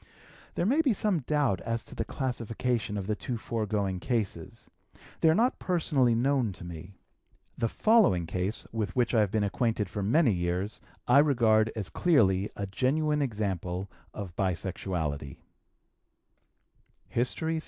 There 0.55 0.65
may 0.65 0.81
be 0.81 0.93
some 0.93 1.19
doubt 1.19 1.61
as 1.61 1.85
to 1.85 1.93
the 1.93 2.03
classification 2.03 2.97
of 2.97 3.05
the 3.05 3.15
two 3.15 3.37
foregoing 3.37 3.99
cases: 3.99 4.67
they 5.19 5.29
are 5.29 5.35
not 5.35 5.59
personally 5.59 6.15
known 6.15 6.53
to 6.53 6.63
me. 6.63 6.97
The 7.55 7.67
following 7.69 8.25
case, 8.25 8.65
with 8.71 8.95
which 8.95 9.13
I 9.13 9.19
have 9.19 9.29
been 9.29 9.43
acquainted 9.43 9.89
for 9.89 10.01
many 10.01 10.31
years, 10.31 10.81
I 11.07 11.19
regard 11.19 11.71
as 11.75 11.91
clearly 11.91 12.49
a 12.55 12.65
genuine 12.65 13.21
example 13.21 13.91
of 14.11 14.35
bisexuality: 14.35 15.37
HISTORY 17.11 17.59
XXXI. 17.59 17.59